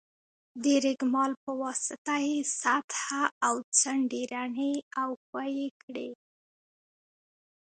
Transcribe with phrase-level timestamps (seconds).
[0.63, 6.09] د رېګمال په واسطه یې سطحه او څنډې رڼې او ښوي کړئ.